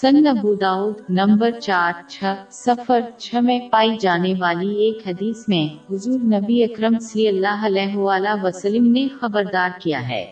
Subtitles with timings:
[0.00, 0.54] سن ابو
[1.08, 6.98] number چار، چھ سفر چھ میں پائی جانے والی ایک حدیث میں حضور نبی اکرم
[6.98, 10.24] صلی اللہ علیہ وآلہ وسلم نے خبردار کیا ہے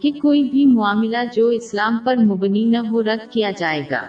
[0.00, 4.02] کہ کوئی بھی معاملہ جو اسلام پر مبنی نہ ہو رد کیا جائے گا۔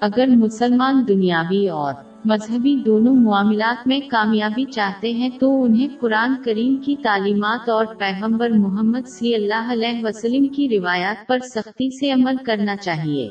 [0.00, 6.76] اگر مسلمان دنیاوی اور مذہبی دونوں معاملات میں کامیابی چاہتے ہیں تو انہیں قرآن کریم
[6.76, 12.36] کی تعلیمات اور پیغمبر محمد صلی اللہ علیہ وسلم کی روایات پر سختی سے عمل
[12.36, 13.28] کرنا چاہیے۔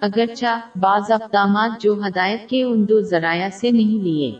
[0.00, 4.34] اگرچہ بعض اقدامات جو ہدایت کے ان دو ذرائع سے نہیں لیے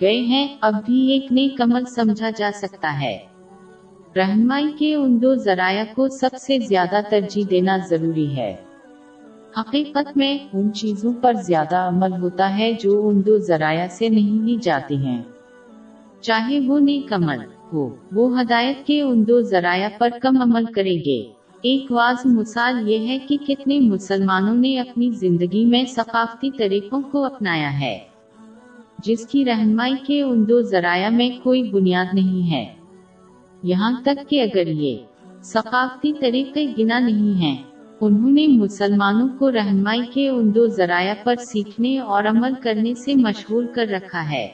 [0.00, 3.18] گئے ہیں، اب بھی ایک نئی کمل سمجھا جا سکتا ہے۔
[4.16, 8.56] رہنمائی کے ان دو ذرائع کو سب سے زیادہ ترجیح دینا ضروری ہے۔
[9.60, 14.46] حقیقت میں ان چیزوں پر زیادہ عمل ہوتا ہے جو ان دو ذرائع سے نہیں
[14.46, 15.22] لی جاتی ہیں۔
[16.20, 17.38] چاہے وہ نیک عمل
[17.72, 22.88] ہو، وہ ہدایت کے ان دو ذرائع پر کم عمل کریں گے۔ ایک واضح مثال
[22.88, 27.98] یہ ہے کہ کتنے مسلمانوں نے اپنی زندگی میں ثقافتی طریقوں کو اپنایا ہے،
[29.04, 32.64] جس کی رہنمائی کے ان دو ذرائع میں کوئی بنیاد نہیں ہے۔
[33.62, 34.96] یہاں تک کہ اگر یہ
[35.42, 37.56] ثقافتی طریقے گنا نہیں ہیں،
[38.00, 43.14] انہوں نے مسلمانوں کو رہنمائی کے ان دو ذرائع پر سیکھنے اور عمل کرنے سے
[43.14, 44.48] مشغول کر رکھا ہے،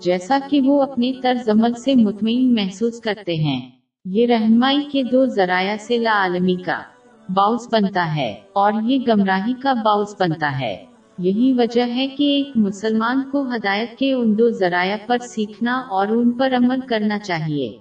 [0.00, 3.75] جیسا کہ وہ اپنے طرز عمل سے مطمئن محسوس کرتے ہیں۔
[4.08, 6.82] یہ رہنمائی کے دو ذرائع سے لا عالمی کا
[7.28, 10.84] باؤس بنتا ہے اور یہ گمراہی کا باؤس بنتا ہے۔
[11.18, 16.06] یہی وجہ ہے کہ ایک مسلمان کو ہدایت کے ان دو ذرائع پر سیکھنا اور
[16.06, 17.76] ان پر عمل کرنا چاہیے،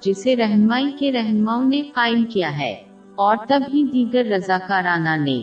[0.00, 2.72] جسے رہنمائی کے رہنماؤں نے قائم کیا ہے۔
[3.14, 5.42] اور تب ہی دیگر رضاکارانہ نے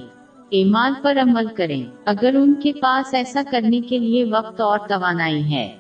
[0.49, 5.53] ایمان پر عمل کریں۔ اگر ان کے پاس ایسا کرنے کے لیے وقت اور توانائی
[5.53, 5.77] ہے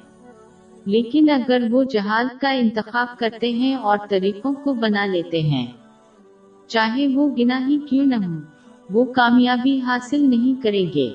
[0.85, 5.65] لیکن اگر وہ جہاد کا انتخاب کرتے ہیں اور طریقوں کو بنا لیتے ہیں،
[6.69, 8.39] چاہے وہ گنا ہی کیوں نہ ہو
[8.89, 11.09] وہ کامیابی حاصل نہیں کریں گے۔